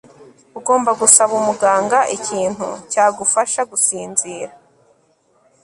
[0.59, 4.51] ugomba gusaba umuganga ikintu cyagufasha gusinzira